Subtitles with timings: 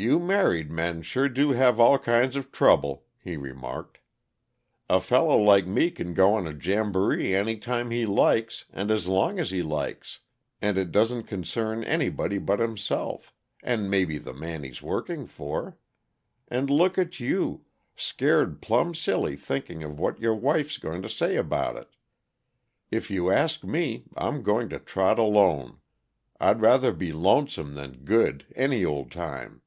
[0.00, 3.98] "You married men sure do have all kinds of trouble," he remarked.
[4.88, 9.08] "A fellow like me can go on a jamboree any time he likes, and as
[9.08, 10.20] long as he likes,
[10.62, 15.76] and it don't concern anybody but himself and maybe the man he's working for;
[16.46, 17.64] and look at you,
[17.96, 21.88] scared plumb silly thinking of what your wife's going to say about it.
[22.88, 25.80] If you ask me, I'm going to trot alone;
[26.38, 29.62] I'd rather be lonesome than good, any old time."